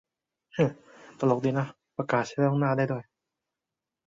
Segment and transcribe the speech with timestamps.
[1.19, 3.03] ตลกดีเนอะ ประกาศใช้ล่วงหน้าได้ด้วย